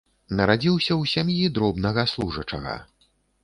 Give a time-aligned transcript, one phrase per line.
[0.37, 2.79] Нарадзіўся ў сям'і дробнага служачага.